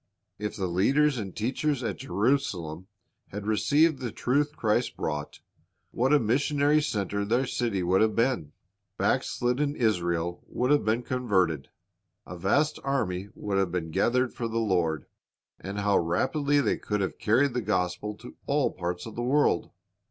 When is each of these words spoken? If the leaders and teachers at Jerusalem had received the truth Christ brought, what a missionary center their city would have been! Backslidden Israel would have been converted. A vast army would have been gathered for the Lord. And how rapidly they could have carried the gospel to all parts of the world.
If 0.39 0.55
the 0.55 0.65
leaders 0.65 1.19
and 1.19 1.35
teachers 1.35 1.83
at 1.83 1.97
Jerusalem 1.99 2.87
had 3.27 3.45
received 3.45 3.99
the 3.99 4.11
truth 4.11 4.57
Christ 4.57 4.97
brought, 4.97 5.41
what 5.91 6.11
a 6.11 6.17
missionary 6.17 6.81
center 6.81 7.23
their 7.23 7.45
city 7.45 7.83
would 7.83 8.01
have 8.01 8.15
been! 8.15 8.51
Backslidden 8.97 9.75
Israel 9.75 10.43
would 10.47 10.71
have 10.71 10.83
been 10.83 11.03
converted. 11.03 11.69
A 12.25 12.35
vast 12.35 12.79
army 12.83 13.29
would 13.35 13.59
have 13.59 13.71
been 13.71 13.91
gathered 13.91 14.33
for 14.33 14.47
the 14.47 14.57
Lord. 14.57 15.05
And 15.59 15.77
how 15.81 15.99
rapidly 15.99 16.61
they 16.61 16.77
could 16.79 17.01
have 17.01 17.19
carried 17.19 17.53
the 17.53 17.61
gospel 17.61 18.15
to 18.15 18.35
all 18.47 18.71
parts 18.71 19.05
of 19.05 19.13
the 19.13 19.21
world. 19.21 19.69